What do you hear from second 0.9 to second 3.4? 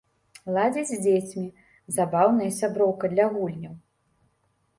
з дзецьмі, забаўная сяброўка для